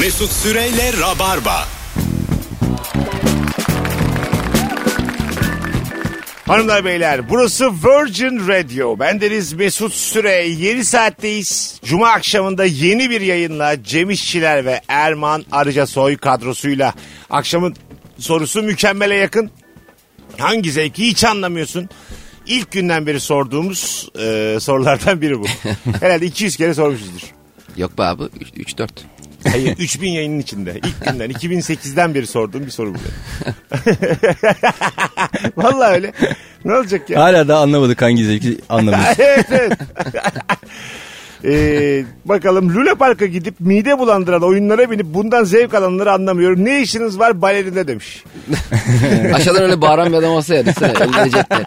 [0.00, 1.68] Mesut Süreyle Rabarba.
[6.46, 8.98] Hanımlar beyler burası Virgin Radio.
[8.98, 10.46] Bendeniz Mesut Süre.
[10.46, 11.80] Yeni saatteyiz.
[11.84, 16.94] Cuma akşamında yeni bir yayınla Cem İşçiler ve Erman Arıca Soy kadrosuyla.
[17.30, 17.76] Akşamın
[18.18, 19.50] sorusu mükemmele yakın.
[20.38, 21.88] Hangi zevki hiç anlamıyorsun?
[22.46, 25.46] İlk günden beri sorduğumuz e, sorulardan biri bu.
[26.00, 27.22] Herhalde 200 kere sormuşuzdur.
[27.76, 28.88] Yok be abi 3-4.
[29.50, 30.74] Hayır 3000 yayının içinde.
[30.84, 32.98] İlk günden 2008'den beri sorduğum bir soru bu.
[35.62, 36.12] Vallahi öyle.
[36.64, 37.22] Ne olacak ya?
[37.22, 39.14] Hala da anlamadık hangi zevki anlamıyoruz.
[39.18, 39.72] evet evet.
[41.44, 46.64] Ee, bakalım Luna Park'a gidip mide bulandıran oyunlara binip bundan zevk alanları anlamıyorum.
[46.64, 48.24] Ne işiniz var balerinde demiş.
[49.34, 50.66] Aşağıdan öyle bağıran bir adam olsa ya.
[50.66, 51.62] Düşünsene öldürecekler.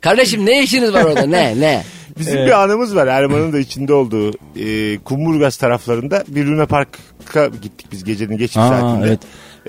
[0.00, 1.82] Kardeşim ne işiniz var orada ne ne?
[2.18, 7.86] Bizim bir anımız var Erman'ın da içinde olduğu e, Kumburgaz taraflarında bir Luna Park'a gittik
[7.92, 9.06] biz gecenin geç bir Aa, saatinde.
[9.06, 9.20] evet.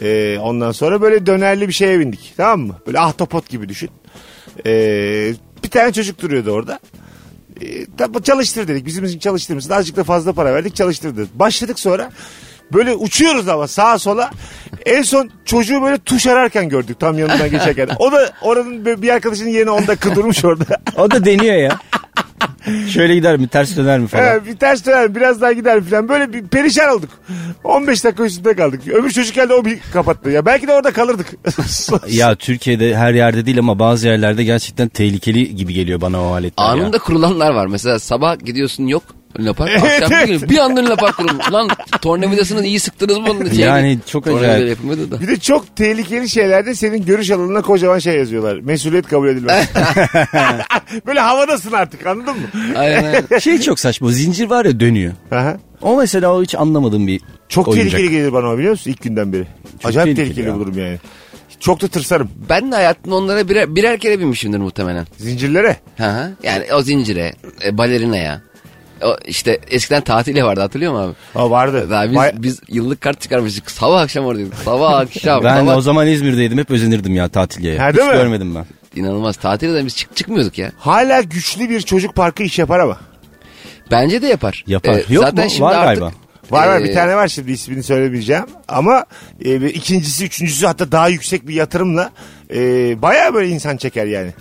[0.01, 2.75] E, ondan sonra böyle dönerli bir şeye bindik tamam mı?
[2.87, 3.89] Böyle ahtapot gibi düşün.
[4.65, 4.71] E,
[5.63, 6.79] bir tane çocuk duruyordu orada.
[7.61, 8.85] E, çalıştır dedik.
[8.85, 9.71] Bizim için çalıştır mısın?
[9.71, 11.33] Azıcık da fazla para verdik çalıştır dedik.
[11.33, 12.11] Başladık sonra
[12.73, 14.31] böyle uçuyoruz ama sağa sola.
[14.85, 17.89] En son çocuğu böyle tuş ararken gördük tam yanından geçerken.
[17.99, 20.65] O da oranın bir arkadaşının yerine onda kıdırmış orada.
[20.97, 21.79] O da deniyor ya.
[22.89, 24.25] Şöyle gider mi ters döner mi falan.
[24.25, 26.09] Evet, bir ters döner biraz daha gider falan.
[26.09, 27.09] Böyle bir perişan olduk.
[27.63, 28.87] 15 dakika üstünde kaldık.
[28.87, 30.29] Öbür çocuk geldi o bir kapattı.
[30.29, 31.27] Ya belki de orada kalırdık.
[32.09, 36.63] Ya Türkiye'de her yerde değil ama bazı yerlerde gerçekten tehlikeli gibi geliyor bana o aletler
[36.63, 36.69] ya.
[36.69, 37.67] Anında kurulanlar var.
[37.67, 39.03] Mesela sabah gidiyorsun yok
[39.39, 39.69] Luna Park.
[39.85, 40.41] Evet, Akşam evet.
[40.41, 41.51] bir, bir anda Luna Park kurulmuş.
[41.51, 41.69] Lan
[42.01, 43.31] tornavidasını iyi sıktınız mı?
[43.31, 43.61] onun şeyini?
[43.61, 44.69] Yani çok acayip.
[44.69, 45.21] yapılmadı da.
[45.21, 48.55] bir de çok tehlikeli şeylerde senin görüş alanına kocaman şey yazıyorlar.
[48.59, 49.69] Mesuliyet kabul edilmez.
[51.05, 52.47] Böyle havadasın artık anladın mı?
[52.75, 53.39] Aynen aynen.
[53.39, 55.13] Şey çok saçma zincir var ya dönüyor.
[55.31, 55.57] Aha.
[55.81, 57.91] O mesela o hiç anlamadığım bir Çok oyuncak.
[57.91, 59.47] tehlikeli gelir bana o biliyor musun ilk günden beri.
[59.83, 60.55] Acayip tehlikeli tehlikeli ya.
[60.55, 60.97] bulurum yani.
[61.59, 62.29] Çok da tırsarım.
[62.49, 65.07] Ben de hayatımda onlara birer, birer kere binmişimdir muhtemelen.
[65.17, 65.77] Zincirlere.
[65.97, 66.31] Hı hı.
[66.43, 67.33] Yani o zincire,
[67.65, 68.41] e, balerinaya.
[69.03, 71.15] O işte eskiden tatile vardı hatırlıyor musun abi?
[71.33, 71.89] Ha vardı.
[71.89, 73.71] Daha biz, Vay- biz yıllık kart çıkarmıştık.
[73.71, 74.53] Sabah akşam oradaydık.
[74.55, 75.43] Sabah akşam.
[75.43, 75.77] Ben sabah...
[75.77, 77.77] o zaman İzmir'deydim hep özenirdim ya tatiliye.
[77.77, 78.03] Ha, Hiç mi?
[78.05, 78.65] görmedim ben.
[79.01, 79.35] İnanılmaz.
[79.37, 80.71] Tatilde biz çık çıkmıyorduk ya.
[80.77, 82.97] Hala güçlü bir çocuk parkı iş yapar ama.
[83.91, 84.63] Bence de yapar.
[84.67, 84.93] Yapar.
[84.93, 85.49] Ee, Yok zaten mu?
[85.51, 86.17] şimdi Var artık, galiba.
[86.51, 88.45] Var var Ee, bir tane var şimdi ismini söylemeyeceğim.
[88.67, 89.05] Ama
[89.45, 92.11] e, ikincisi, üçüncüsü hatta daha yüksek bir yatırımla
[92.53, 92.57] e,
[93.01, 94.33] bayağı böyle insan çeker yani.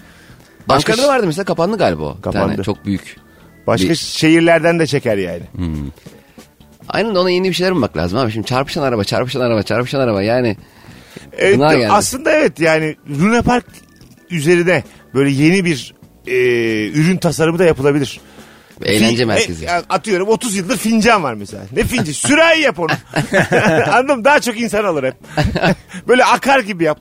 [0.69, 2.21] Başka- Ankara'da vardı mesela kapandı galiba o.
[2.21, 2.53] Kapandı.
[2.53, 3.17] tane çok büyük.
[3.67, 5.43] Başka Bir- şehirlerden de çeker yani.
[6.89, 8.33] Aynen de ona yeni bir şeyler bulmak lazım abi.
[8.33, 10.57] Şimdi çarpışan araba, çarpışan araba, çarpışan araba yani.
[11.39, 11.89] Evet, geldi.
[11.91, 13.65] aslında evet yani Luna Park
[14.31, 14.83] üzerine
[15.15, 15.95] böyle yeni bir
[16.27, 16.33] e,
[16.89, 18.21] ürün tasarımı da yapılabilir.
[18.85, 19.65] Eğlence Fin- merkezi.
[19.65, 21.63] e, atıyorum 30 yıldır fincan var mesela.
[21.73, 22.15] Ne finci?
[22.27, 22.89] Sürahi yap onu.
[23.93, 24.25] Anladın mı?
[24.25, 25.15] Daha çok insan alır hep.
[26.09, 27.01] Böyle akar gibi yap.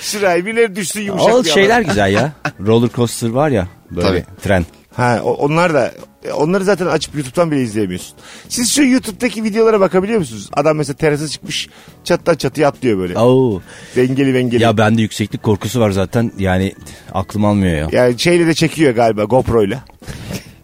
[0.00, 2.32] Sürahi birileri düşsün yumuşak O bir şeyler güzel ya.
[2.66, 4.24] Roller coaster var ya böyle Tabii.
[4.42, 4.66] tren.
[4.96, 5.92] Ha, onlar da
[6.36, 8.16] onları zaten açıp YouTube'dan bile izleyemiyorsun.
[8.48, 10.50] Siz şu YouTube'daki videolara bakabiliyor musunuz?
[10.52, 11.68] Adam mesela terasa çıkmış
[12.04, 13.18] çattan çatıya atlıyor böyle.
[13.18, 13.60] Oo.
[13.96, 14.62] Dengeli vengeli.
[14.62, 16.74] Ya bende yükseklik korkusu var zaten yani
[17.12, 17.88] aklım almıyor ya.
[17.92, 19.84] Yani şeyle de çekiyor galiba GoPro'yla.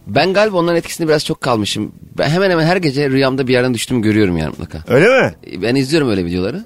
[0.07, 1.93] Ben galiba onların etkisinde biraz çok kalmışım.
[2.19, 4.85] Ben hemen hemen her gece rüyamda bir yerden düştüğümü görüyorum yani mutlaka.
[4.89, 5.35] Öyle mi?
[5.63, 6.65] Ben izliyorum öyle videoları.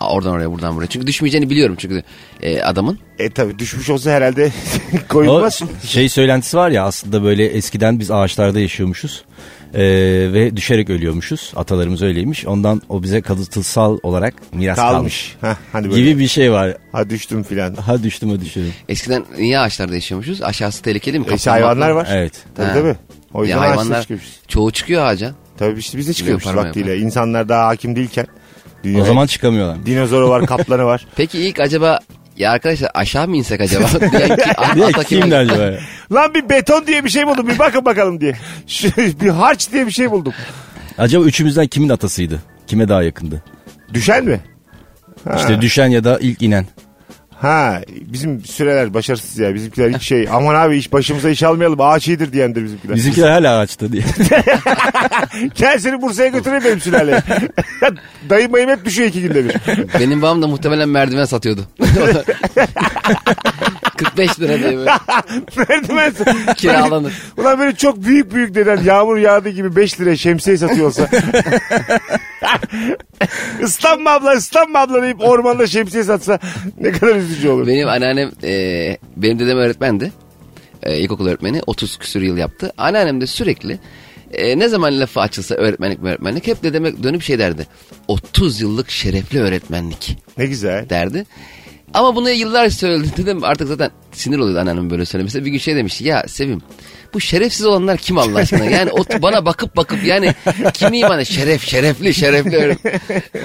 [0.00, 0.86] Oradan oraya buradan buraya.
[0.86, 2.02] Çünkü düşmeyeceğini biliyorum çünkü
[2.42, 2.98] e, adamın.
[3.18, 4.52] E tabi düşmüş olsa herhalde
[5.04, 5.60] O koyulmaz.
[5.86, 9.24] şey söylentisi var ya aslında böyle eskiden biz ağaçlarda yaşıyormuşuz.
[9.74, 9.80] Ee,
[10.32, 11.52] ve düşerek ölüyormuşuz.
[11.56, 12.46] Atalarımız öyleymiş.
[12.46, 15.36] Ondan o bize kalıtsal olarak miras kalmış.
[15.40, 15.56] Kalmış.
[15.58, 16.02] Heh, hani böyle.
[16.02, 16.76] Gibi bir şey var.
[16.92, 17.74] Ha düştüm filan.
[17.74, 18.72] Ha düştüm ha düşüyorum.
[18.88, 20.42] Eskiden niye ağaçlarda yaşıyormuşuz?
[20.42, 21.26] Aşağısı tehlikeli mi?
[21.30, 22.08] E, işte hayvanlar var.
[22.10, 22.32] Evet.
[22.56, 22.74] Tabii Ha.
[22.74, 22.96] tabii.
[23.34, 24.06] O yüzden Ya hayvanlar
[24.48, 25.34] çoğu çıkıyor ağaca.
[25.58, 26.98] Tabii işte biz de çıkıyormuş vaktiyle.
[26.98, 28.26] İnsanlar daha hakim değilken.
[28.84, 29.02] Dünyaya.
[29.02, 29.86] O zaman çıkamıyorlar.
[29.86, 31.06] Dinozoru var, kaplanı var.
[31.16, 31.98] Peki ilk acaba
[32.36, 33.84] ya arkadaşlar aşağı mı insek acaba?
[34.74, 35.62] Diyen ki, ata kimdi acaba?
[35.62, 35.78] ya?
[36.12, 37.48] Lan bir beton diye bir şey buldum.
[37.48, 38.36] Bir bakın bakalım diye.
[38.66, 40.32] Şu, bir harç diye bir şey buldum.
[40.98, 42.42] Acaba üçümüzden kimin atasıydı?
[42.66, 43.42] Kime daha yakındı?
[43.94, 44.40] Düşen mi?
[45.28, 45.36] Ha.
[45.36, 46.66] İşte düşen ya da ilk inen.
[47.40, 49.54] Ha bizim süreler başarısız ya.
[49.54, 52.96] Bizimkiler hiç şey aman abi iş başımıza iş almayalım ağaç iyidir diyendir bizimkiler.
[52.96, 54.02] Bizimkiler hala ağaçta diye.
[55.54, 57.18] Gel seni Bursa'ya götüreyim benim sülaleyi.
[58.30, 59.54] Dayım bayım hep düşüyor iki günde bir.
[60.00, 61.66] Benim babam da muhtemelen merdiven satıyordu.
[63.96, 64.90] 45 lira diye böyle
[65.56, 66.12] Merdiven.
[66.56, 67.12] kiralanır.
[67.36, 71.08] Ulan böyle çok büyük büyük deden yağmur yağdığı gibi 5 liraya şemsiye satıyor olsa.
[73.62, 76.38] ıslanma abla ıslanma abla deyip ormanda şemsiye satsa
[76.80, 77.66] ne kadar üzücü olur.
[77.66, 80.12] Benim anneannem, e, benim dedem öğretmendi.
[80.82, 81.62] E, ilkokul öğretmeni.
[81.66, 82.72] 30 küsur yıl yaptı.
[82.78, 83.78] Anneannem de sürekli
[84.32, 87.66] e, ne zaman lafı açılsa öğretmenlik öğretmenlik hep de demek dönüp şey derdi.
[88.08, 90.88] 30 yıllık şerefli öğretmenlik Ne güzel.
[90.88, 91.26] derdi.
[91.96, 95.44] Ama bunu yıllar söyledi dedim artık zaten sinir oluyordu anneannem böyle söylemesi.
[95.44, 96.62] Bir gün şey demiş ya Sevim
[97.14, 98.64] bu şerefsiz olanlar kim Allah aşkına?
[98.64, 100.34] Yani o bana bakıp bakıp yani
[100.74, 102.78] kimi bana şeref şerefli şerefli.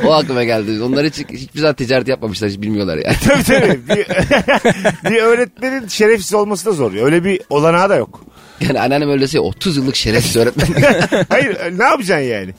[0.06, 0.84] O aklıma geldi.
[0.84, 3.16] Onlar hiç, hiçbir zaman ticaret yapmamışlar hiç bilmiyorlar yani.
[3.28, 3.88] Tabii tabii.
[3.88, 4.06] Bir,
[5.12, 6.94] bir öğretmenin şerefsiz olması da zor.
[6.94, 8.26] Öyle bir olanağı da yok.
[8.62, 10.68] Yani anneannem öyle deseydi 30 yıllık şerefsiz öğretmen.
[11.30, 12.54] Hayır ne yapacaksın yani?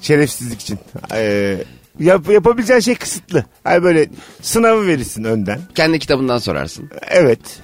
[0.00, 0.78] Şerefsizlik için.
[1.14, 1.56] Ee,
[2.00, 3.44] yap, yapabileceğin şey kısıtlı.
[3.64, 4.06] Hani böyle
[4.42, 5.60] sınavı verirsin önden.
[5.74, 6.90] Kendi kitabından sorarsın.
[7.08, 7.60] Evet.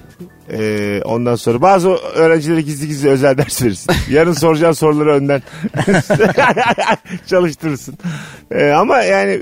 [0.51, 3.93] Ee, ondan sonra bazı öğrencilere gizli gizli özel ders verirsin.
[4.09, 5.41] Yarın soracağın soruları önden
[7.27, 7.97] çalıştırırsın.
[8.51, 9.41] Ee, ama yani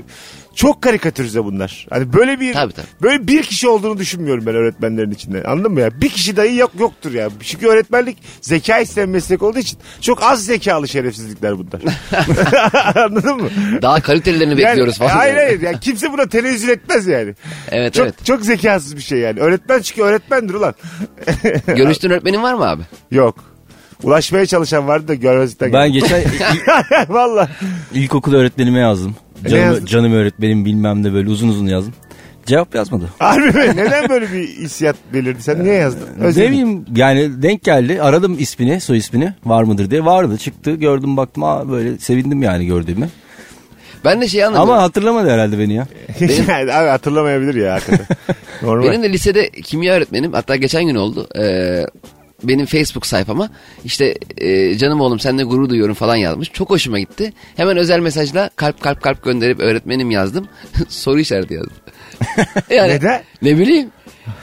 [0.58, 1.86] çok karikatürize bunlar.
[1.90, 2.86] Hani böyle bir Tabii, tabii.
[3.02, 5.42] böyle bir kişi olduğunu düşünmüyorum ben öğretmenlerin içinde.
[5.42, 6.00] Anladın mı ya?
[6.00, 7.28] Bir kişi dahi yok yoktur ya.
[7.42, 11.82] Çünkü öğretmenlik zeka isteyen meslek olduğu için çok az zekalı şerefsizlikler bunlar.
[13.04, 13.48] Anladın mı?
[13.82, 15.10] Daha kalitelerini bekliyoruz falan.
[15.10, 15.60] Hayır hayır.
[15.60, 17.34] Yani kimse buna tenezzül etmez yani.
[17.70, 18.24] Evet çok, evet.
[18.24, 19.40] Çok zekasız bir şey yani.
[19.40, 20.74] Öğretmen çünkü öğretmendir ulan.
[21.66, 22.82] Görüştüğün öğretmenin var mı abi?
[23.10, 23.34] Yok.
[24.02, 26.24] Ulaşmaya çalışan vardı da görmezlikten Ben geçen
[27.08, 27.48] Valla.
[27.94, 29.16] ilkokul öğretmenime yazdım.
[29.44, 31.94] Ne Canım, canım öğretmenim bilmem ne böyle uzun uzun yazdım.
[32.46, 33.04] Cevap yazmadı.
[33.18, 33.76] Harbi mi?
[33.76, 35.42] Neden böyle bir hissiyat belirdi?
[35.42, 36.08] Sen niye yazdın?
[36.18, 36.50] Ne Özledim.
[36.50, 38.02] bileyim yani denk geldi.
[38.02, 40.04] Aradım ismini, soy ismini var mıdır diye.
[40.04, 43.08] Vardı çıktı gördüm baktım aa, böyle sevindim yani gördüğümü.
[44.04, 44.62] Ben de şey anladım.
[44.62, 45.86] Ama hatırlamadı herhalde beni ya.
[46.48, 48.06] yani, abi hatırlamayabilir ya hakikaten.
[48.62, 48.88] Normal.
[48.90, 51.28] Benim de lisede kimya öğretmenim hatta geçen gün oldu.
[51.38, 51.84] Ee,
[52.42, 53.50] benim Facebook sayfama
[53.84, 56.52] işte e, canım oğlum seninle gurur duyuyorum falan yazmış.
[56.52, 57.32] Çok hoşuma gitti.
[57.56, 60.48] Hemen özel mesajla kalp kalp kalp gönderip öğretmenim yazdım.
[60.88, 61.76] Soru işareti yazdım.
[62.70, 63.22] yani, Neden?
[63.42, 63.90] Ne bileyim.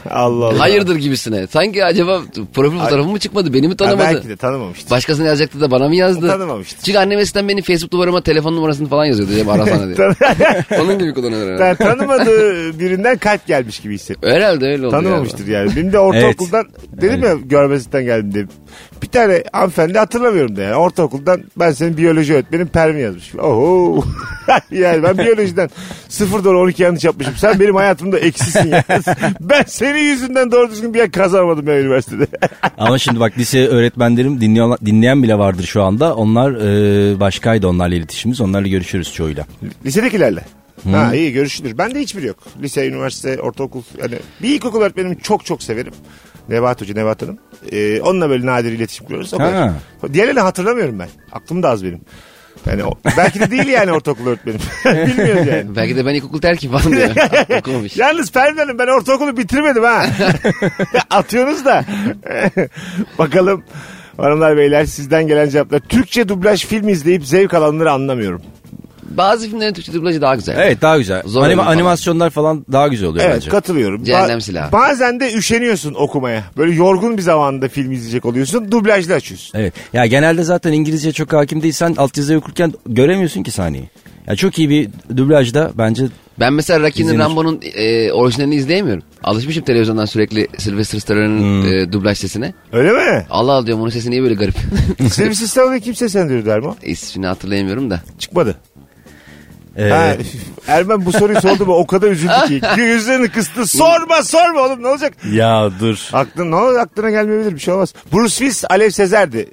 [0.09, 0.59] Allah Allah.
[0.59, 1.47] Hayırdır gibisine.
[1.47, 2.21] Sanki acaba
[2.53, 4.07] profil fotoğrafım mı çıkmadı beni mi Ha, tanımadı?
[4.13, 4.92] belki de tanımamıştır.
[4.92, 6.27] Başkasını yazacaktı da bana mı yazdı?
[6.27, 6.83] Tanımamıştır.
[6.83, 9.31] Çünkü annem eskiden benim Facebook duvarıma telefon numarasını falan yazıyordu.
[9.33, 10.80] Diye arasana diye.
[10.81, 11.80] Onun gibi kullanıyor herhalde.
[11.80, 14.30] Ben tanımadığı birinden kalp gelmiş gibi hissettim.
[14.30, 14.92] Herhalde öyle oldu.
[14.92, 15.75] Tanımamıştır yani.
[15.75, 18.45] Benim de ortaokuldan dedim ya görmezlikten geldim diye.
[19.01, 20.75] Bir tane hanımefendi hatırlamıyorum da yani.
[20.75, 23.36] Ortaokuldan ben senin biyoloji öğretmenim Permi yazmış.
[23.36, 24.03] Oho.
[24.71, 25.69] yani ben biyolojiden
[26.09, 27.33] 0'dan 12 yanlış yapmışım.
[27.38, 28.83] Sen benim hayatımda eksisin yani.
[29.40, 32.28] ben senin yüzünden doğru düzgün bir yer kazanmadım ya üniversitede.
[32.78, 36.16] Ama şimdi bak lise öğretmenlerim dinleyen, dinleyen bile vardır şu anda.
[36.16, 38.42] Onlar e, başkaydı onlarla iletişimimiz.
[38.42, 39.46] Onlarla görüşürüz çoğuyla.
[39.86, 40.42] Lisedekilerle.
[40.92, 41.78] Ha iyi görüşülür.
[41.78, 42.38] Ben de hiçbiri yok.
[42.62, 43.82] Lise, üniversite, ortaokul.
[44.02, 45.94] Yani bir ilkokul öğretmenimi çok çok severim.
[46.50, 47.38] Nebahat Hoca, Nebahat Hanım.
[47.72, 49.34] Ee, onunla böyle nadir iletişim kuruyoruz.
[49.34, 49.44] O Ha.
[49.52, 50.14] kadar.
[50.14, 51.10] Diğerlerini hatırlamıyorum ben.
[51.32, 52.02] Aklım da az benim.
[52.69, 54.60] Yani o, belki de değil yani ortaokul öğretmenim.
[55.07, 55.66] Bilmiyorum yani.
[55.75, 57.10] Belki de ben ilkokul terkim falan diyor.
[57.60, 57.98] Okumamış.
[57.98, 60.06] Yalnız Pervin Hanım ben ortaokulu bitirmedim ha.
[61.10, 61.86] Atıyorsunuz da.
[63.19, 63.63] Bakalım
[64.18, 65.80] hanımlar beyler sizden gelen cevaplar.
[65.80, 68.42] Türkçe dublaj film izleyip zevk alanları anlamıyorum.
[69.06, 70.56] Bazı filmlerin Türkçe dublajı daha güzel.
[70.60, 71.22] Evet daha güzel.
[71.25, 73.50] Zor Anima- animasyonlar falan daha güzel oluyor Evet bence.
[73.50, 74.04] katılıyorum.
[74.04, 74.72] Cehennem silahı.
[74.72, 76.44] Bazen de üşeniyorsun okumaya.
[76.57, 78.72] Böyle yorgun bir zamanda film izleyecek oluyorsun.
[78.72, 79.60] Dublajlı açıyorsun.
[79.60, 79.74] Evet.
[79.94, 83.90] Ya genelde zaten İngilizce çok hakim değilsen altyazı okurken göremiyorsun ki sahneyi.
[84.28, 86.06] Ya çok iyi bir dublajda bence
[86.40, 87.24] Ben mesela Rocky'nin İzlenir.
[87.24, 89.04] Rambo'nun e, orijinalini izleyemiyorum.
[89.24, 91.74] Alışmışım televizyondan sürekli Sylvester Stallone'ın Hmm.
[91.74, 92.54] e, dublaj sesine.
[92.74, 93.25] Öyle mi?
[93.30, 94.56] Allah Allah diyorum onun sesi niye böyle garip.
[95.12, 96.75] Sylvester Stallone'u kim seslendiriyordu Erman?
[96.84, 98.01] İsmini hatırlayamıyorum da.
[98.19, 98.56] Çıkmadı.
[99.77, 100.16] E, Ha,
[100.68, 102.62] Erman bu soruyu sordu mu o kadar üzüldü ki.
[102.82, 103.67] Yüzlerini kıstı.
[103.67, 105.13] Sorma sorma oğlum ne olacak?
[105.32, 106.10] ya dur.
[106.13, 107.94] Aklın, ne olur aklına gelmeyebilir bir şey olmaz.
[108.13, 109.51] Bruce Willis Alev Sezer'di.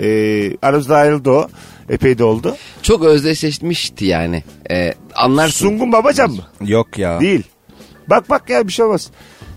[0.00, 1.48] Ee, aramızda ayrıldı o.
[1.88, 2.56] Epey de oldu.
[2.82, 4.44] Çok özdeşleşmişti yani.
[4.70, 5.66] E, anlarsın.
[5.66, 6.42] Sungun Babacan mı?
[6.60, 7.20] Yok ya.
[7.20, 7.42] Değil.
[8.10, 9.10] Bak bak ya bir şey olmaz.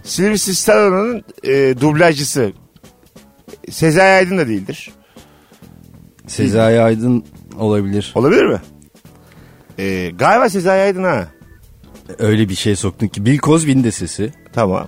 [0.03, 2.51] Sylvester Stallone'un e, dublajcısı.
[3.71, 4.91] Sezai Aydın da değildir.
[6.27, 7.25] Sezai Aydın
[7.59, 8.11] olabilir.
[8.15, 8.57] Olabilir mi?
[9.79, 11.27] E, galiba Sezai Aydın ha.
[12.19, 13.25] Öyle bir şey soktun ki.
[13.25, 14.33] Bill Cosby'nin de sesi.
[14.53, 14.87] Tamam.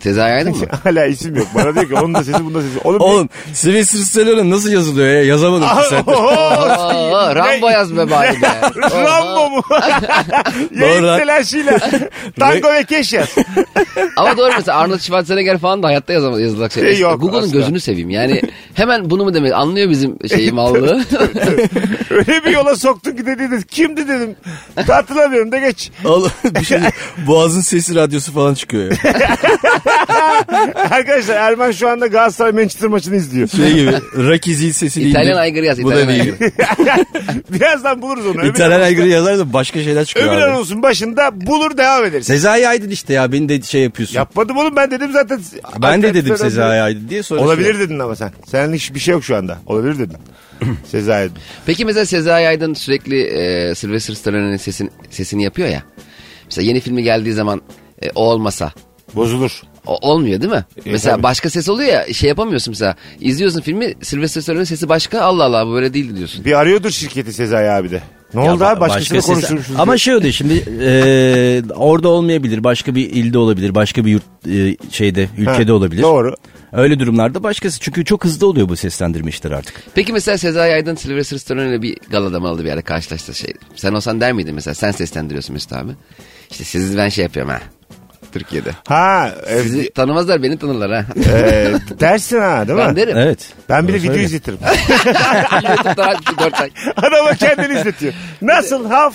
[0.00, 0.66] Sezai Aydın mı?
[0.84, 1.46] Hala isim yok.
[1.54, 2.80] Bana diyor ki onun da sesi bunun da sesi.
[2.84, 5.24] Oğlum, Oğlum Sylvester Stallone nasıl yazılıyor ya?
[5.24, 6.04] Yazamadım ki sen.
[7.34, 8.48] Rambo yaz be bari be.
[8.90, 9.62] Rambo mu?
[10.80, 11.18] Yayın Doğru lan.
[11.18, 11.78] telaşıyla.
[12.38, 13.28] Tango ve Keş yaz.
[14.16, 16.82] Ama doğru mesela Arnold Schwarzenegger falan da hayatta yazamaz yazılacak şey.
[16.82, 17.52] Şey yok, Google'ın asla.
[17.58, 18.10] gözünü seveyim.
[18.10, 18.42] Yani
[18.74, 21.04] hemen bunu mu demek anlıyor bizim şeyi mallığı.
[22.10, 24.36] Öyle bir yola soktun ki dediğiniz kimdi dedim.
[24.86, 25.90] Hatırlamıyorum da geç.
[26.04, 26.78] Oğlum bir şey
[27.26, 29.14] Boğaz'ın sesi radyosu falan çıkıyor ya.
[30.90, 33.48] Arkadaşlar Erman şu anda Galatasaray Manchester maçını izliyor.
[33.48, 35.10] Şey gibi Rocky zil sesi değil.
[35.10, 35.82] İtalyan aygırı yaz.
[35.82, 36.34] Bu da İtalyan değil.
[36.40, 37.04] aygırı.
[37.52, 38.46] Birazdan buluruz onu.
[38.46, 40.50] İtalyan aygırı yazar da başka şeyler çıkıyor öbür abi.
[40.50, 42.26] anonsun başında bulur devam ederiz.
[42.26, 44.16] Sezai Aydın işte ya beni de şey yapıyorsun.
[44.16, 45.40] Yapmadım oğlum ben dedim zaten.
[45.82, 47.40] ben de dedim Sezai Aydın diye sonra.
[47.40, 48.32] Olabilir dedin ama sen.
[48.46, 49.58] Senin hiç bir şey yok şu anda.
[49.66, 50.16] Olabilir dedin.
[50.90, 51.36] Sezai Aydın.
[51.66, 55.82] Peki mesela Sezai Aydın sürekli e, Sylvester Stallone'nin sesin, sesini yapıyor ya.
[56.44, 57.62] Mesela yeni filmi geldiği zaman
[58.02, 58.72] e, o olmasa
[59.14, 59.62] Bozulur.
[59.86, 60.64] O, olmuyor değil mi?
[60.86, 61.22] mesela E, tabii.
[61.22, 62.96] başka ses oluyor ya şey yapamıyorsun mesela.
[63.20, 66.44] İzliyorsun filmi Sylvester Stallone'nin sesi başka Allah Allah bu böyle değil diyorsun.
[66.44, 68.02] Bir arıyordur şirketi Sezai abi de.
[68.34, 69.76] Ne oldu Ya abi başkasıyla başka ses- konuşurmuşuz.
[69.80, 72.64] Ama şey oluyor şimdi e, orada olmayabilir.
[72.64, 73.74] Başka bir ilde olabilir.
[73.74, 76.02] Başka bir yurt e, şeyde ülkede Ha, olabilir.
[76.02, 76.34] Doğru.
[76.72, 77.80] Öyle durumlarda başkası.
[77.80, 79.82] Çünkü çok hızlı oluyor bu seslendirme işleri artık.
[79.94, 83.52] Peki mesela Sezai Aydın Sylvester Stallone'yle bir galada malalı bir yerde karşılaştı şey.
[83.76, 85.92] Sen olsan der miydin mesela sen seslendiriyorsun Mesut abi.
[86.50, 87.60] İşte sizi ben şey yapıyorum ha.
[88.34, 88.70] Türkiye'de.
[88.88, 91.04] Ha, e, Sizi tanımazlar beni tanırlar ha.
[91.32, 92.84] e, dersin ha değil mi?
[92.86, 93.16] ben derim.
[93.16, 93.38] Evet.
[93.68, 94.58] Ben bir de Doğru video izletirim.
[96.60, 96.70] Ay.
[96.96, 98.12] Adama kendini izletiyor.
[98.42, 99.14] Nasıl haf?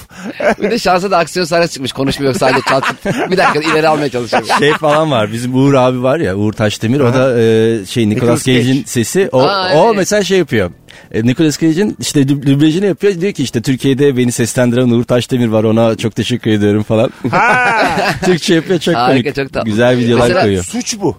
[0.62, 1.92] Bir de şansa da aksiyon sahnesi çıkmış.
[1.92, 4.44] Konuşmuyor sadece kalkıp bir dakika ileri almaya çalışıyor.
[4.60, 5.32] Şey falan var.
[5.32, 7.00] Bizim Uğur abi var ya Uğur Taşdemir.
[7.00, 8.58] O da e, şey Nicolas Nicolas Cage.
[8.60, 9.30] Cage'in sesi.
[9.32, 9.98] O, Aa, o evet.
[9.98, 10.72] mesela şey yapıyor.
[11.12, 13.22] E, Nicolas Cage'in işte dub- dublajını yapıyor.
[13.22, 15.63] Diyor ki işte Türkiye'de beni seslendiren Uğur Taşdemir var.
[15.63, 17.12] Ona çok teşekkür ediyorum falan.
[17.32, 17.77] Ha,
[18.25, 19.36] Türkçe yapıyor çok Harika, komik.
[19.36, 19.70] çok tatlı.
[19.70, 20.63] Güzel videolar Mesela koyuyor.
[20.63, 21.18] suç bu.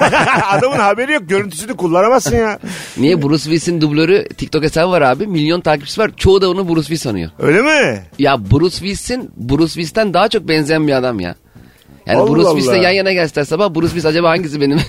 [0.50, 1.22] Adamın haberi yok.
[1.28, 2.58] Görüntüsünü kullanamazsın ya.
[2.96, 5.26] Niye Bruce Willis'in dublörü TikTok hesabı var abi.
[5.26, 6.10] Milyon takipçisi var.
[6.16, 7.30] Çoğu da onu Bruce Willis sanıyor.
[7.38, 8.02] Öyle mi?
[8.18, 11.34] Ya Bruce Willis'in Bruce Willis'ten daha çok benzeyen bir adam ya.
[12.06, 14.80] Yani Allah Bruce Willis'le yan yana gelseler sabah Bruce Willis acaba hangisi benim?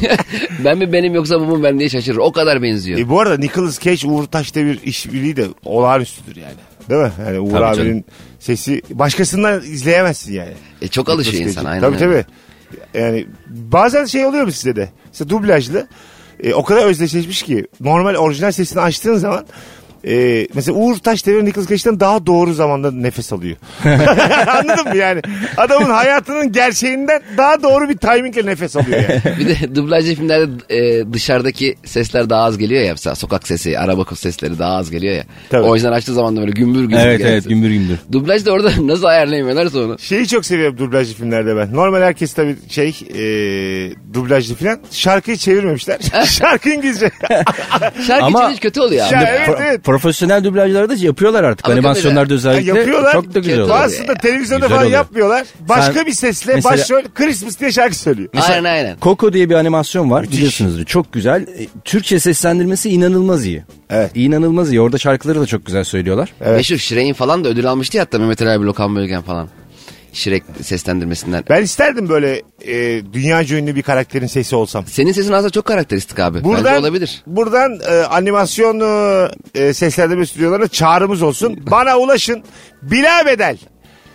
[0.64, 2.16] ben mi benim yoksa bu mu ben diye şaşırır.
[2.16, 2.98] O kadar benziyor.
[2.98, 6.54] E, bu arada Nicolas Cage Uğur Taşdemir işbirliği de olağanüstüdür yani.
[6.90, 7.12] Değil mi?
[7.26, 8.04] Yani Uğur Tabii abinin canım.
[8.38, 10.52] sesi başkasından izleyemezsin yani.
[10.82, 12.24] E, çok alışıyor insan aynen Tabii tabii.
[12.94, 14.88] Yani bazen şey oluyor mu size de?
[15.06, 15.86] Mesela dublajlı
[16.42, 19.46] e, o kadar özdeşleşmiş ki normal orijinal sesini açtığın zaman
[20.04, 23.56] e, mesela Uğur Taşdemir Nicolas Cage'den daha doğru zamanda nefes alıyor.
[24.46, 25.20] Anladın mı yani?
[25.56, 29.38] Adamın hayatının gerçeğinden daha doğru bir timingle nefes alıyor yani.
[29.38, 32.92] Bir de dublajlı filmlerde e, dışarıdaki sesler daha az geliyor ya.
[32.92, 35.24] Mesela sokak sesi, araba sesleri daha az geliyor ya.
[35.50, 35.62] Tabii.
[35.62, 37.96] O yüzden açtığı zaman da böyle gümbür gümbür Evet evet gümbür gümbür.
[38.12, 39.98] Dublajda orada nasıl ayarlayamıyorlarsa onu.
[39.98, 41.74] Şeyi çok seviyorum dublajlı filmlerde ben.
[41.74, 43.24] Normal herkes tabii şey e,
[44.14, 44.78] dublajlı falan.
[44.90, 45.98] Şarkıyı çevirmemişler.
[46.26, 47.10] Şarkı İngilizce.
[48.06, 49.84] Şarkı Ama- için hiç kötü oluyor Şimdi evet, pro- evet.
[49.96, 51.66] Profesyonel dublajlarda yapıyorlar artık.
[51.66, 53.12] Ama Animasyonlarda Ya özellikle yapıyorlar.
[53.12, 53.76] çok da güzel oluyor.
[53.80, 54.98] Aslında televizyonda Güzel falan oluyor.
[54.98, 55.46] yapmıyorlar.
[55.68, 58.28] Başka Sen- bir sesle mesela- başrol Christmas diye şarkı söylüyor.
[58.48, 58.96] aynen aynen.
[59.02, 60.84] Coco diye bir animasyon var biliyorsunuzdur.
[60.84, 61.42] Çok güzel.
[61.42, 63.62] E, Türkçe seslendirmesi inanılmaz iyi.
[63.90, 64.10] Evet.
[64.14, 64.80] İnanılmaz iyi.
[64.80, 66.32] Orada şarkıları da çok güzel söylüyorlar.
[66.40, 66.56] Evet.
[66.56, 69.48] Meşhur Shrek'in falan da ödül almıştı ya hatta Mehmet Ali abi Lokan Bölgen falan.
[70.16, 71.44] Shrek seslendirmesinden.
[71.50, 74.86] Ben isterdim böyle e, dünyaca ünlü bir karakterin sesi olsam.
[74.86, 76.38] Senin sesin aslında çok karakteristik abi.
[76.38, 77.22] Bence Buradan, olabilir.
[77.26, 81.60] Buradan e, animasyon e, e, seslendirme stüdyolarına çağrımız olsun.
[81.70, 82.42] Bana ulaşın.
[82.82, 83.58] Bila bedel.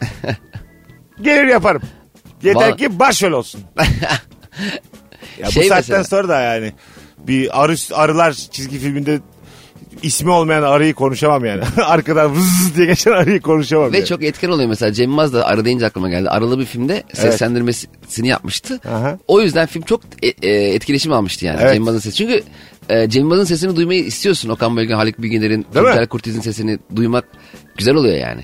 [1.21, 1.81] Gelir yaparım.
[2.43, 3.61] Yeter ki başrol olsun.
[5.39, 6.73] ya bu Şey saatten mesela- sonra da yani
[7.27, 9.19] bir arı, arılar çizgi filminde
[10.03, 11.63] ismi olmayan arıyı konuşamam yani.
[11.85, 13.93] Arkadan vız diye geçen arıyı konuşamam.
[13.93, 14.05] Ve yani.
[14.05, 16.29] çok etken oluyor mesela Cem Yılmaz da arı deyince aklıma geldi.
[16.29, 18.79] Aralı bir filmde seslendirmesini yapmıştı.
[18.89, 19.19] Aha.
[19.27, 21.73] O yüzden film çok e- e, etkileşim almıştı yani Evet.
[21.73, 22.17] Cem Yılmaz'ın sesi.
[22.17, 22.43] Çünkü
[22.89, 24.49] e, Cem Yılmaz'ın sesini duymayı istiyorsun.
[24.49, 25.65] Okan Bölgen, Haluk Bilginer'in,
[26.01, 26.07] mi?
[26.07, 27.25] Kurtiz'in sesini duymak
[27.77, 28.41] güzel oluyor yani.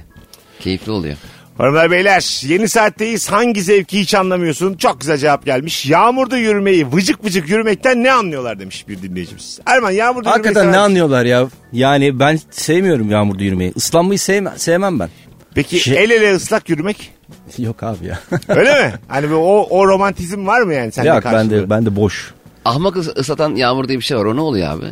[0.60, 1.18] Keyifli oluyor.
[1.58, 3.32] Hanımlar beyler yeni saatteyiz.
[3.32, 4.74] Hangi zevki hiç anlamıyorsun?
[4.74, 5.86] Çok güzel cevap gelmiş.
[5.86, 9.60] Yağmurda yürümeyi vıcık vıcık yürümekten ne anlıyorlar demiş bir dinleyicimiz.
[9.66, 10.90] Erman yağmurda Hakikaten yürümeyi ne sever misin?
[11.02, 11.48] anlıyorlar ya?
[11.74, 13.74] Yani ben sevmiyorum yağmurda yürümeyi.
[13.76, 15.10] Islanmayı sevme, sevmem ben.
[15.56, 17.12] Peki Şey- el ele ıslak yürümek?
[17.58, 18.20] Yok abi ya.
[18.48, 18.94] Öyle mi?
[19.08, 21.52] Hani bir o, o romantizm var mı yani sende Yok ben karşılığı?
[21.52, 22.34] de, ben de boş.
[22.66, 24.26] Ahmak ıs- ıslatan yağmur diye bir şey var.
[24.26, 24.86] O ne oluyor abi?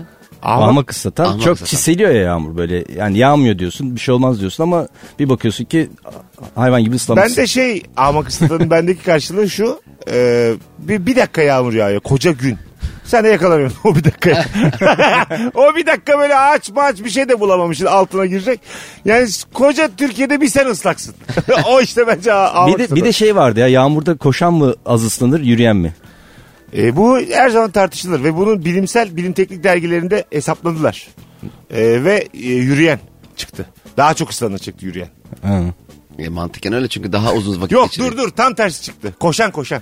[0.46, 1.70] Ama, Ahmak ıslatan Ahmak çok ıslatan.
[1.70, 2.86] çiseliyor ya yağmur böyle.
[2.96, 4.88] Yani yağmıyor diyorsun bir şey olmaz diyorsun ama
[5.20, 5.90] bir bakıyorsun ki
[6.56, 7.38] hayvan gibi ıslamışsın.
[7.38, 9.80] ben de şey ahmak ıslatanın bendeki karşılığı şu.
[10.12, 12.58] e, bir, bir dakika yağmur yağıyor koca gün.
[13.06, 14.46] Sen de yakalamıyorsun o bir dakika.
[15.56, 18.60] o bir dakika böyle ağaç maaç bir şey de bulamamışsın altına girecek.
[19.06, 21.16] Yani koca Türkiye'de bir sen ıslaksın.
[21.68, 25.04] o işte bence ahmak bir de, bir de şey vardı ya yağmurda koşan mı az
[25.06, 25.94] ıslanır yürüyen mi?
[26.78, 31.08] E, bu her zaman tartışılır ve bunun bilimsel bilim teknik dergilerinde hesapladılar.
[31.72, 33.00] E, ve e, yürüyen
[33.36, 33.66] çıktı.
[33.98, 35.10] Daha çok ıslanır çıktı yürüyen.
[35.44, 35.62] Ha.
[36.20, 38.12] E, mantıken öyle çünkü daha uzun vakit Yok geçiriyor.
[38.12, 39.14] dur dur tam tersi çıktı.
[39.20, 39.82] Koşan koşan.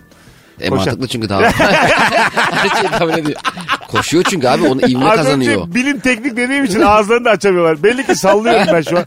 [0.59, 0.85] E, koşan.
[0.85, 1.41] mantıklı çünkü daha.
[3.17, 3.39] Ediyor.
[3.87, 5.61] Koşuyor çünkü abi onu ivme Az kazanıyor.
[5.61, 7.83] önce bilim teknik dediğim için ağızlarını da açamıyorlar.
[7.83, 9.05] Belli ki sallıyorum ben şu an.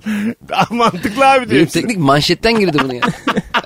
[0.77, 1.51] Mantıklı abi diyor.
[1.51, 1.81] Benim hepsi.
[1.81, 3.01] teknik manşetten girdi bunu ya.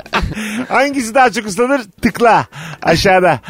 [0.70, 1.82] Hangisi daha çok ıslanır?
[2.02, 2.46] Tıkla
[2.82, 3.40] aşağıda.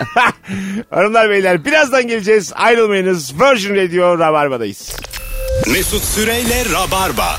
[0.90, 2.52] Hanımlar beyler birazdan geleceğiz.
[2.54, 3.40] Ayrılmayınız.
[3.40, 4.96] Virgin Radio Rabarba'dayız.
[5.66, 7.36] Mesut Süreyle Rabarba.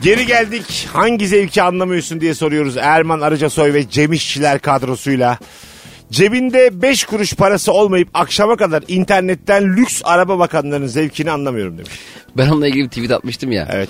[0.00, 0.88] Geri geldik.
[0.92, 2.76] Hangi zevki anlamıyorsun diye soruyoruz.
[2.76, 5.38] Erman Arıcasoy ve Cem İşçiler kadrosuyla.
[6.10, 11.90] Cebinde 5 kuruş parası olmayıp akşama kadar internetten lüks araba bakanların zevkini anlamıyorum demiş.
[12.36, 13.68] Ben onunla ilgili bir tweet atmıştım ya.
[13.72, 13.88] Evet.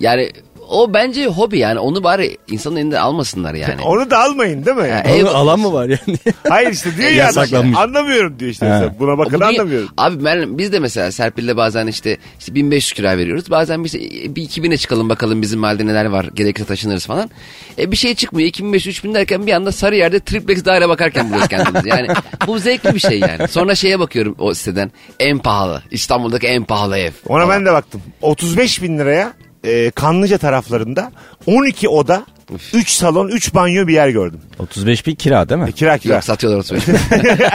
[0.00, 0.30] Yani
[0.68, 3.82] o bence hobi yani onu bari insanın elinde almasınlar yani.
[3.82, 4.82] Onu da almayın değil mi?
[4.82, 5.08] Ya, Yani?
[5.10, 6.18] ev- Onu alan mı var yani?
[6.48, 7.78] Hayır işte diyor ya adam, Yasaklanmış.
[7.78, 8.66] anlamıyorum diyor işte.
[8.68, 9.88] Mesela Buna bakın Ama bu dünya- anlamıyorum.
[9.96, 13.50] Abi ben, biz de mesela Serpil'le bazen işte, işte 1500 kira veriyoruz.
[13.50, 16.26] Bazen biz bir 2000'e çıkalım bakalım bizim mahallede neler var.
[16.34, 17.30] Gerekirse taşınırız falan.
[17.78, 18.48] E bir şey çıkmıyor.
[18.48, 21.88] 2500-3000 derken bir anda sarı yerde triplex daire bakarken buluyoruz kendimizi.
[21.88, 22.08] Yani
[22.46, 23.48] bu zevkli bir şey yani.
[23.48, 24.90] Sonra şeye bakıyorum o siteden.
[25.20, 25.82] En pahalı.
[25.90, 27.10] İstanbul'daki en pahalı ev.
[27.28, 27.50] Ona falan.
[27.60, 28.02] ben de baktım.
[28.22, 29.32] 35 bin liraya
[29.64, 31.12] e, Kanlıca taraflarında
[31.46, 32.26] 12 oda,
[32.74, 34.40] 3 salon, 3 banyo bir yer gördüm.
[34.58, 35.68] 35 bin kira değil mi?
[35.68, 36.14] E, kira kira.
[36.14, 36.84] Yok satıyorlar 35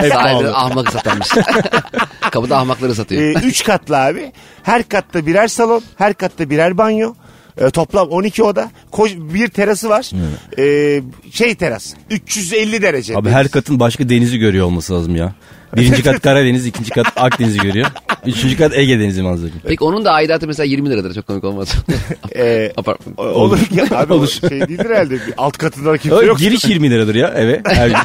[0.10, 1.28] Sahibi ahmak satanmış.
[2.32, 3.22] Kapıda ahmakları satıyor.
[3.22, 4.32] E, 3 katlı abi.
[4.64, 7.14] Her katta birer salon, her katta birer banyo.
[7.58, 8.72] E, toplam 12 oda.
[8.92, 10.10] Ko- bir terası var.
[10.60, 11.94] E, şey teras.
[12.10, 13.18] 350 derece.
[13.18, 15.34] Abi her katın başka denizi görüyor olması lazım ya.
[15.76, 17.88] Birinci kat Karadeniz, ikinci kat Akdeniz'i görüyor.
[18.26, 19.54] Üçüncü kat Ege Denizi manzarası.
[19.68, 21.14] Peki onun da aidatı mesela 20 liradır.
[21.14, 21.74] Çok komik olmaz.
[22.36, 23.16] E, Apartman.
[23.18, 23.60] o- olur.
[23.76, 24.24] Ya, abi Olur.
[24.44, 25.14] o şey değildir herhalde.
[25.14, 26.38] Bir Alt katında kimse yok.
[26.40, 27.62] giriş 20 liradır ya eve.
[27.66, 27.96] Her gün.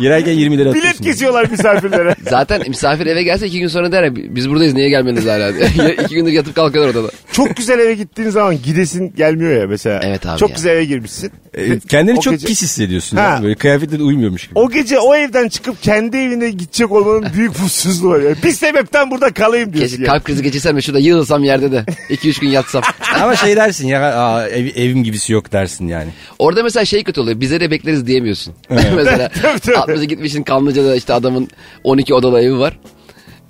[0.00, 1.04] Girerken 20 lira Bilet atıyorsun.
[1.04, 2.14] kesiyorlar misafirlere.
[2.30, 5.96] Zaten misafir eve gelse iki gün sonra der ya, biz buradayız niye gelmediniz hala diye.
[6.04, 7.10] İki gündür yatıp kalkıyorlar odada.
[7.32, 10.00] Çok güzel eve gittiğin zaman gidesin gelmiyor ya mesela.
[10.04, 10.54] Evet abi Çok ya.
[10.56, 11.32] güzel eve girmişsin.
[11.54, 13.16] E, Kendini O çok gece- pis hissediyorsun.
[13.16, 13.22] Ha.
[13.22, 13.40] Ya.
[13.42, 14.58] Böyle kıyafetleri uymuyormuş gibi.
[14.58, 18.20] O gece o evden çıkıp kendi evine gidecek olmanın büyük mutsuzluğu var.
[18.20, 18.36] Yani.
[18.44, 19.90] Bir sebepten burada kalayım diyorsun.
[19.90, 20.12] Keşke ya.
[20.12, 21.84] kalp krizi geçirsem ve şurada yığılsam yerde de.
[22.10, 22.82] 2-3 gün yatsam.
[23.22, 26.08] Ama şey dersin ya Aa, ev- evim gibisi yok dersin yani.
[26.38, 27.40] Orada mesela şey kötü oluyor.
[27.40, 28.54] Bize de bekleriz diyemiyorsun.
[28.70, 29.92] mesela Tabii, tabii.
[29.92, 31.48] 60'a gitmişsin Kanlıca'da işte adamın
[31.84, 32.78] 12 odalı evi var.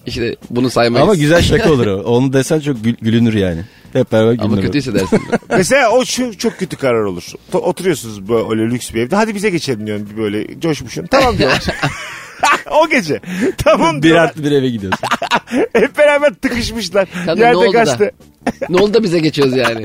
[0.07, 1.03] İşte bunu saymayız.
[1.03, 2.03] Ama güzel şaka olur o.
[2.03, 3.61] Onu desen çok gül- gülünür yani.
[3.93, 4.63] Hep beraber Ama gülünür.
[4.67, 5.21] kötü hissedersin.
[5.57, 7.23] Mesela o şu çok kötü karar olur.
[7.53, 9.17] To- Oturuyorsunuz böyle lüks bir evde.
[9.17, 11.07] Hadi bize geçelim diyorsun böyle coşmuşsun.
[11.07, 11.63] Tamam diyorlar.
[12.71, 13.21] o gece.
[13.59, 14.25] Tamam Bir diyorlar.
[14.25, 15.01] artı bir eve gidiyorsun.
[15.73, 17.09] Hep beraber tıkışmışlar.
[17.27, 17.85] Tabii, ne Yerde oldu da?
[17.85, 18.11] kaçtı.
[18.69, 19.85] ne oldu da bize geçiyoruz yani?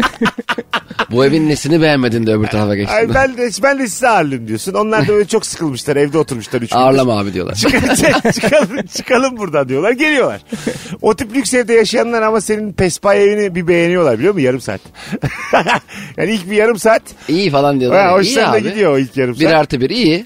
[1.12, 2.96] Bu evin nesini beğenmedin de öbür tarafa geçtin.
[2.96, 4.74] Ay ben de, ben de size ağırlayayım diyorsun.
[4.74, 5.96] Onlar da böyle çok sıkılmışlar.
[5.96, 6.84] Evde oturmuşlar üç gündür.
[6.84, 7.56] Ağırlama abi diyorlar.
[7.56, 7.72] Çık-
[8.34, 9.92] çıkalım, çıkalım buradan diyorlar.
[9.92, 10.42] Geliyorlar.
[11.02, 14.46] O tip lüks evde yaşayanlar ama senin pespay evini bir beğeniyorlar biliyor musun?
[14.46, 14.82] Yarım saat.
[16.18, 17.02] yani ilk bir yarım saat.
[17.28, 18.00] İyi falan diyorlar.
[18.02, 18.12] Ha, ya.
[18.12, 18.64] İyi hoşlarına abi.
[18.64, 19.54] gidiyor o ilk yarım Bir saat.
[19.54, 20.26] artı bir iyi.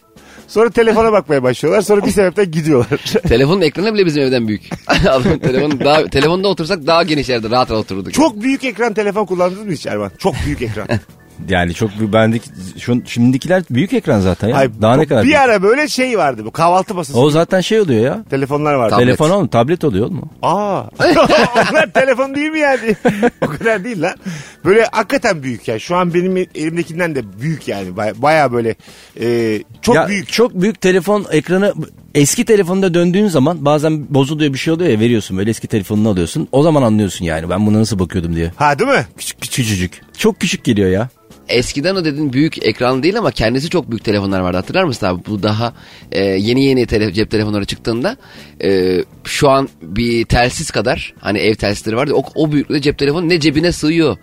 [0.51, 1.81] Sonra telefona bakmaya başlıyorlar.
[1.81, 2.99] Sonra bir sebepten gidiyorlar.
[3.27, 4.61] Telefonun ekranı bile bizim evden büyük.
[4.87, 8.13] Adamın telefonu daha, telefonda otursak daha geniş yerde rahat rahat otururduk.
[8.13, 10.11] Çok büyük ekran telefon kullandınız mı hiç Erman?
[10.17, 10.87] Çok büyük ekran.
[11.49, 12.49] Yani çok bendeki
[12.80, 14.56] şu, şimdikiler büyük ekran zaten ya.
[14.56, 15.23] Ay, Daha ne kadar?
[15.23, 15.39] Bir büyük?
[15.39, 17.19] ara böyle şey vardı bu kahvaltı masası.
[17.19, 18.23] O zaten şey oluyor ya.
[18.30, 18.89] Telefonlar vardı.
[18.89, 19.06] Tablet.
[19.06, 20.30] Telefon oğlum tablet oluyor mu?
[20.41, 20.84] Aa.
[21.71, 22.95] Onlar telefon değil mi yani?
[23.41, 24.15] o kadar değil lan.
[24.65, 25.80] Böyle hakikaten büyük yani.
[25.80, 27.97] Şu an benim elimdekinden de büyük yani.
[27.97, 28.75] Baya, böyle
[29.21, 30.32] e, çok ya, büyük.
[30.32, 31.73] Çok büyük telefon ekranı
[32.15, 36.47] eski telefonda döndüğün zaman bazen bozuluyor bir şey oluyor ya veriyorsun böyle eski telefonunu alıyorsun.
[36.51, 38.51] O zaman anlıyorsun yani ben buna nasıl bakıyordum diye.
[38.56, 39.06] Ha değil mi?
[39.17, 40.01] Küçük küçücük.
[40.17, 41.10] Çok küçük geliyor ya.
[41.51, 44.57] Eskiden o dediğin büyük ekran değil ama kendisi çok büyük telefonlar vardı.
[44.57, 45.21] Hatırlar mısın abi?
[45.27, 45.73] Bu daha
[46.11, 48.17] e, yeni yeni tele, cep telefonları çıktığında
[48.63, 52.13] e, şu an bir telsiz kadar hani ev telsizleri vardı.
[52.15, 54.17] O, o büyüklükte cep telefonu ne cebine sığıyor.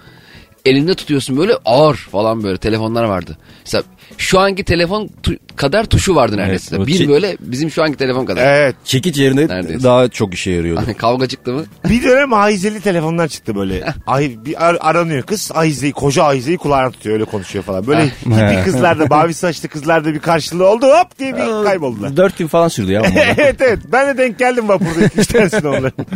[0.65, 3.39] Elinde tutuyorsun böyle ağır falan böyle telefonlar vardı.
[3.65, 3.85] Mesela
[4.19, 6.77] şu anki telefon tu- kadar tuşu vardı neredeyse.
[6.77, 8.47] Evet, bir böyle bizim şu anki telefon kadar.
[8.47, 8.77] Evet.
[8.85, 9.83] Çekiç yerine Neredeyse.
[9.83, 10.81] daha çok işe yarıyordu.
[10.99, 11.65] Kavga çıktı mı?
[11.89, 13.85] Bir dönem ahizeli telefonlar çıktı böyle.
[14.07, 17.87] Ay, bir ar- aranıyor kız ahizeyi koca ahizeyi kulağına tutuyor öyle konuşuyor falan.
[17.87, 22.17] Böyle hippie kızlar da mavi saçlı kızlar da bir karşılığı oldu hop diye bir kayboldular.
[22.17, 23.01] Dört gün falan sürdü ya.
[23.13, 23.35] onlar.
[23.39, 26.07] evet evet ben de denk geldim vapurda iki üç tanesine onların.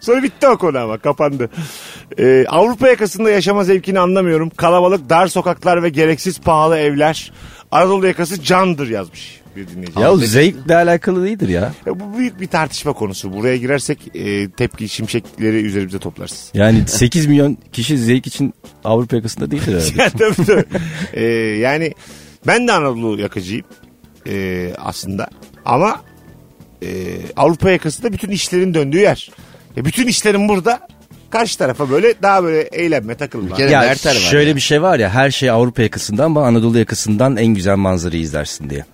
[0.00, 1.50] Sonra bitti o konu ama kapandı.
[2.18, 4.50] Ee, Avrupa yakasında yaşama zevkini anlamıyorum.
[4.50, 7.32] Kalabalık dar sokaklar ve gereksiz pahalı evler.
[7.70, 10.00] Anadolu yakası candır yazmış bir dinleyici.
[10.00, 11.72] ya o zevkle alakalı değildir ya.
[11.86, 13.32] Ya bu büyük bir tartışma konusu.
[13.32, 16.58] Buraya girersek e, tepki şimşekleri üzerimize toplarsın.
[16.58, 20.02] Yani 8 milyon kişi zevk için Avrupa yakasında değildir herhalde.
[20.02, 20.64] Ya tabii tabii.
[21.12, 21.24] Ee,
[21.60, 21.94] yani
[22.46, 23.64] ben de Anadolu yakacıyım
[24.26, 25.28] ee, aslında.
[25.64, 26.02] Ama
[26.82, 26.88] e,
[27.36, 29.30] Avrupa yakası da bütün işlerin döndüğü yer.
[29.76, 30.88] Ya bütün işlerin burada.
[31.30, 33.50] Karşı tarafa böyle daha böyle eğlenme takılma.
[33.50, 34.56] Bir kere- ya Mertel var şöyle ya.
[34.56, 38.70] bir şey var ya her şey Avrupa yakasından ama Anadolu yakasından en güzel manzarayı izlersin
[38.70, 38.84] diye.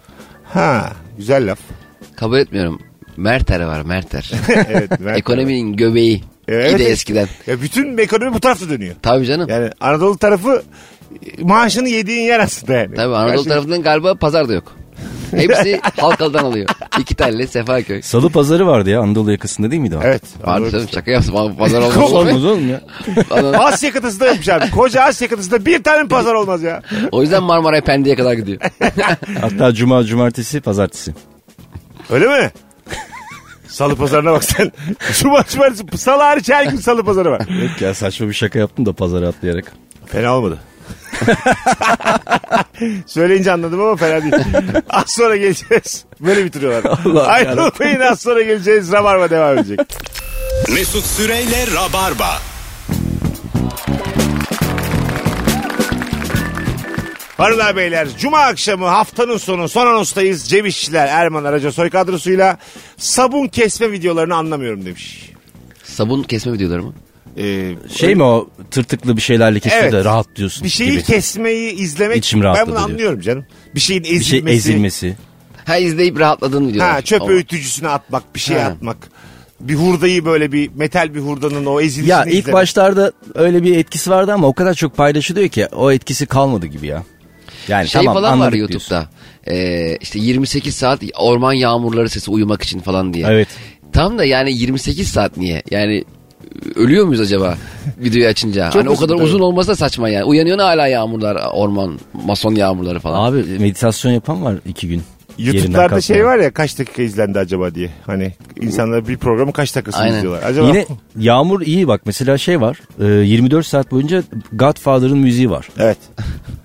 [0.45, 1.59] Ha güzel laf.
[2.17, 2.81] Kabul etmiyorum.
[3.17, 4.31] Merter var Merter.
[4.69, 6.25] evet, Mert- Ekonominin göbeği.
[6.49, 7.29] Evet, Bir de eskiden.
[7.47, 8.95] Ya bütün ekonomi bu tarafta dönüyor.
[9.03, 9.49] Tabii canım.
[9.49, 10.63] Yani Anadolu tarafı
[11.39, 12.95] e, maaşını yediğin yer aslında yani.
[12.95, 14.77] Tabii Anadolu Gerçi- tarafından galiba pazar da yok.
[15.31, 16.69] Hepsi Halkalı'dan alıyor.
[17.01, 18.03] İki telli Sefaköy.
[18.03, 20.01] Salı pazarı vardı ya Anadolu yakasında değil miydi o?
[20.05, 20.23] Evet.
[20.45, 21.37] Vardı canım şaka yaptım.
[21.37, 22.13] Ama Pazar olmaz.
[22.13, 22.81] Olmaz oğlum ya.
[23.59, 24.71] Asya kıtasında yapmış abi.
[24.71, 26.83] Koca Asya kıtasında bir tane pazar olmaz ya.
[27.13, 28.61] o yüzden Marmaray Pendik'e kadar gidiyor.
[29.41, 31.15] Hatta cuma, cumartesi, pazartesi.
[32.11, 32.51] Öyle mi?
[33.69, 34.73] Salı pazarına bak sen.
[35.21, 37.41] Cuma cumartesi salı hariç her gün salı pazarı var.
[37.63, 39.73] Yok ya saçma bir şaka yaptım da pazara atlayarak.
[40.07, 40.59] Fena olmadı.
[43.07, 44.35] Söyleyince anladım ama fena değil.
[44.91, 46.05] Az sonra geleceğiz.
[46.21, 46.99] Böyle bitiriyorlar.
[47.05, 48.93] Allah Ayrılmayın az sonra geleceğiz.
[48.93, 49.81] Rabarba devam edecek.
[50.75, 52.39] Mesut Süreyle Rabarba.
[57.37, 60.49] Hanımlar beyler Cuma akşamı haftanın sonu son anonstayız.
[60.49, 62.59] Cem İşçiler Erman Araca soy kadrosuyla
[62.97, 65.31] sabun kesme videolarını anlamıyorum demiş.
[65.85, 66.95] Sabun kesme videoları mı?
[67.39, 69.93] Ee, Şey mi o tırtıklı bir şeylerle kesiyor Evet.
[69.93, 71.03] da rahat diyorsun bir şeyi gibi.
[71.03, 73.45] kesmeyi izlemek İçim ben bunu anlıyorum canım.
[73.75, 74.57] Bir şeyin Bir şey ezilmesi.
[74.57, 75.17] ezilmesi.
[75.65, 76.91] Ha izleyip rahatladığın videolar.
[76.93, 78.65] Ha çöp Ama- öğütücüsüne atmak, bir şey Ha.
[78.67, 78.97] atmak.
[79.61, 82.53] Bir hurdayı böyle bir metal bir hurdanın o ezilişini Ya ilk izlemek.
[82.55, 86.87] başlarda öyle bir etkisi vardı ama o kadar çok paylaşılıyor ki o etkisi kalmadı gibi
[86.87, 87.03] ya.
[87.69, 89.09] Yani Şey tamam falan var YouTube'da.
[89.49, 93.27] Ee, işte 28 saat orman yağmurları sesi uyumak için falan diye.
[93.29, 93.49] Evet.
[93.93, 95.63] Tam da yani 28 saat niye?
[95.71, 96.05] Yani
[96.75, 97.59] ölüyor muyuz acaba
[97.99, 98.71] videoyu açınca?
[98.71, 99.25] Çok hani o kadar tabii.
[99.25, 100.25] uzun olmasa da saçma yani.
[100.25, 103.31] Uyanıyorsun hala yağmurlar, orman, mason yağmurları falan.
[103.31, 105.03] Abi meditasyon yapan var iki gün.
[105.39, 107.91] YouTube'larda şey var ya kaç dakika izlendi acaba diye.
[108.07, 110.17] Hani insanlar bir programı kaç dakikasını Aynen.
[110.17, 110.43] izliyorlar.
[110.43, 110.87] Acaba Yine
[111.19, 115.69] yağmur iyi bak mesela şey var e, 24 saat boyunca Godfather'ın müziği var.
[115.79, 115.99] Evet.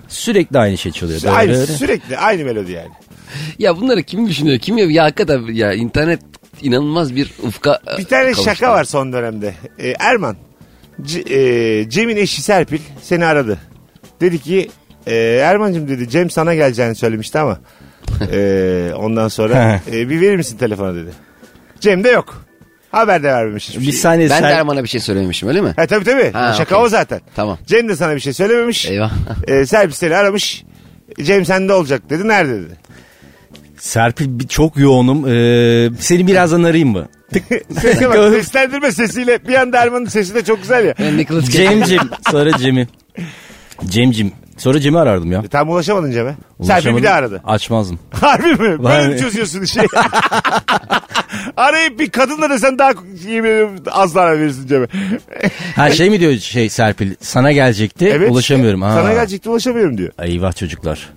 [0.07, 1.21] Sürekli aynı şey çalıyor.
[1.31, 2.89] Aynı, sürekli aynı melodi yani.
[3.59, 4.59] Ya bunları kim düşünüyor?
[4.59, 4.85] Kim ya?
[4.85, 6.19] Ya hakikaten ya internet
[6.63, 8.43] inanılmaz bir ufka Bir tane kavuştu.
[8.43, 9.53] şaka var son dönemde.
[9.79, 10.35] Ee, Erman,
[11.01, 13.57] C- e, Cem'in eşi Serpil seni aradı.
[14.21, 14.69] Dedi ki
[15.07, 17.59] e, Erman'cığım dedi Cem sana geleceğini söylemişti ama
[18.31, 21.09] e, ondan sonra e, bir verir misin telefonu dedi.
[21.79, 22.45] Cem de yok.
[22.91, 23.93] Haber de vermemiş hiçbir Bir şey.
[23.93, 25.73] saniye Ben sen- de Erman'a bir şey söylememişim öyle mi?
[25.75, 26.31] Ha, tabii tabii.
[26.31, 26.85] Ha, Şaka okey.
[26.85, 27.21] o zaten.
[27.35, 27.57] Tamam.
[27.65, 28.85] Cem de sana bir şey söylememiş.
[28.85, 29.11] Eyvah.
[29.47, 30.63] E, Serpil seni aramış.
[31.21, 32.27] Cem sende olacak dedi.
[32.27, 32.73] Nerede dedi.
[33.79, 35.27] Serpil çok yoğunum.
[35.27, 37.07] Ee, seni birazdan arayayım mı?
[37.81, 40.95] Sese bak seslendirme sesiyle bir anda Erman'ın sesi de çok güzel ya.
[41.41, 41.99] Cemcim.
[42.31, 42.87] Sonra Cem'i.
[43.85, 44.31] Cemcim.
[44.57, 45.43] Sonra Cem'i arardım ya.
[45.47, 46.35] Tam ulaşamadın Cem'e.
[46.63, 47.41] Serpil bir de aradı.
[47.45, 47.99] Açmazdım.
[48.11, 48.83] Harbi mi?
[48.83, 49.79] Böyle mi çözüyorsun işi?
[51.57, 52.91] Arayıp bir kadınla desen daha
[53.27, 54.87] yemin ediyorum az daha verirsin Cem'e.
[55.75, 58.31] Ha şey mi diyor şey Serpil sana gelecekti evet.
[58.31, 58.79] ulaşamıyorum.
[58.79, 58.91] işte.
[58.91, 59.01] Ha.
[59.01, 60.11] Sana gelecekti ulaşamıyorum diyor.
[60.19, 61.09] Eyvah çocuklar.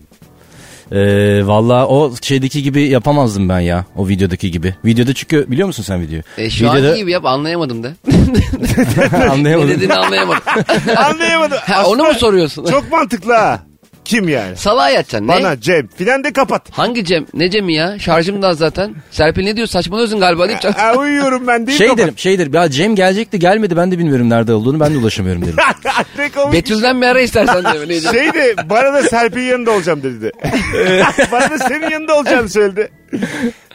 [0.94, 3.85] Ee, Valla o şeydeki gibi yapamazdım ben ya.
[3.96, 4.74] O videodaki gibi.
[4.85, 6.22] Videoda çünkü biliyor musun sen videoyu?
[6.38, 7.92] E, şu Videoda anki gibi yap anlayamadım da.
[9.12, 9.70] ne anlayamadım.
[9.70, 10.42] dediğini anlayamadım.
[10.96, 11.59] Anlayamadım.
[11.66, 12.64] ha, onu mu soruyorsun?
[12.64, 13.61] Çok mantıklı ha.
[14.05, 14.57] Kim yani?
[14.57, 15.29] Salağa yatacaksın.
[15.29, 15.33] Ne?
[15.33, 15.87] Bana Cem.
[15.88, 16.62] Filan de kapat.
[16.71, 17.27] Hangi Cem?
[17.35, 17.99] Ne Cem'i ya?
[17.99, 18.95] Şarjım da az zaten.
[19.11, 19.67] Serpil ne diyor?
[19.67, 22.05] Saçmalıyorsun galiba deyip çak- Ha, uyuyorum ben değil Şey kapat.
[22.05, 25.43] derim şey derim ya Cem gelecekti gelmedi ben de bilmiyorum nerede olduğunu ben de ulaşamıyorum
[25.43, 25.57] derim.
[26.19, 26.53] ne komik.
[26.53, 28.01] Betül'den bir ara istersen de.
[28.01, 30.33] Şey de bana da Serpil'in yanında olacağım dedi de.
[31.33, 32.91] bana da senin yanında olacağını söyledi.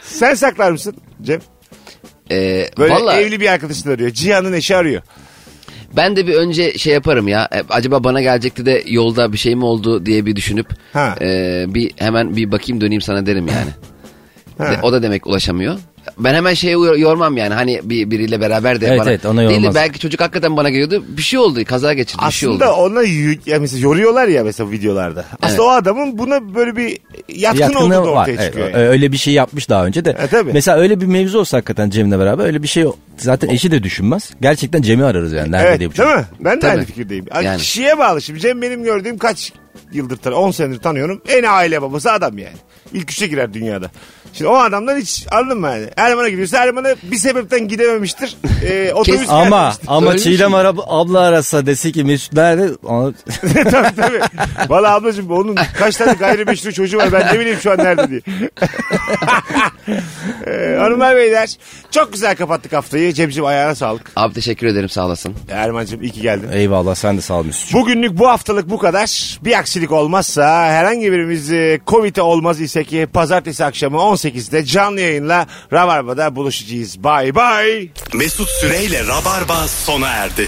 [0.01, 1.39] Sen saklar mısın Cem?
[2.31, 4.09] Ee, Böyle Valla evli bir arkadaşını arıyor.
[4.09, 5.01] Cihan'ın eşi arıyor.
[5.97, 7.47] Ben de bir önce şey yaparım ya.
[7.55, 11.15] E, acaba bana gelecekti de yolda bir şey mi oldu diye bir düşünüp Ha.
[11.21, 13.69] e, bir hemen bir bakayım döneyim sana derim yani.
[14.57, 14.79] Ha.
[14.83, 15.75] O da demek ulaşamıyor.
[16.19, 19.09] Ben hemen şeye yormam yani hani bir biriyle beraber de Evet, bana.
[19.09, 19.75] evet, ona Değil de yormaz.
[19.75, 21.03] belki çocuk hakikaten bana geliyordu.
[21.07, 21.65] Bir şey oldu.
[21.65, 22.21] Kaza geçirdi.
[22.27, 22.63] bir şey oldu.
[22.63, 25.25] Aslında ona yü- ya mesela yoruyorlar ya mesela videolarda.
[25.41, 25.59] Aslında Evet.
[25.59, 26.97] o adamın buna böyle bir
[27.29, 28.21] yatkın Yatkınlığı olduğu da var.
[28.21, 28.69] ortaya Evet, çıkıyor.
[28.73, 30.09] ö- öyle bir şey yapmış daha önce de.
[30.09, 30.53] E, tabii.
[30.53, 32.85] Mesela öyle bir mevzu olsa hakikaten Cem'le beraber öyle bir şey
[33.17, 34.29] zaten eşi de düşünmez.
[34.41, 35.51] Gerçekten Cem'i ararız yani.
[35.51, 36.25] Nerede Evet diye bu değil mi?
[36.39, 36.71] Ben de Tabii.
[36.71, 37.25] aynı fikirdeyim.
[37.35, 37.45] Yani.
[37.45, 37.57] Yani.
[37.57, 38.21] Kişiye bağlı.
[38.21, 39.53] Şimdi Cem benim gördüğüm kaç
[39.91, 40.47] yıldır tanıyorum.
[40.47, 41.21] 10 senedir tanıyorum.
[41.27, 42.57] En aile babası adam yani.
[42.93, 43.91] İlk üçe girer dünyada.
[44.33, 45.87] Şimdi o adamdan hiç anladın mı yani?
[45.97, 48.37] Erman'a gidiyorsa Erman'a bir sebepten gidememiştir.
[48.63, 49.85] Ee, otobüs Ama gelmemiştir.
[49.87, 50.59] ama Öyle bir Çiğdem şey.
[50.59, 52.67] ara- abla arasa dese ki Mesut nerede?
[53.71, 54.19] Tabii tabii.
[54.69, 58.21] Valla ablacığım onun kaç tane gayrimeşru çocuğu var ben ne bileyim şu an nerede diye.
[60.47, 61.57] ee, hanımlar beyler
[61.91, 63.13] çok güzel kapattık haftayı.
[63.13, 64.11] Cemciğim ayağına sağlık.
[64.15, 65.33] Abi teşekkür ederim sağ olasın.
[65.51, 66.49] Erman'cığım iyi ki geldin.
[66.53, 67.73] Eyvallah sen de sağ ol Mesut.
[67.73, 69.39] Bugünlük bu haftalık bu kadar.
[69.43, 75.47] Bir aksilik olmazsa herhangi birimiz e, Covid'e olmaz ise ki pazartesi akşamı 18'de canlı yayınla
[75.73, 77.03] Rabarba'da buluşacağız.
[77.03, 77.89] Bye bye.
[78.13, 80.47] Mesut Süreyle Rabarba sona erdi.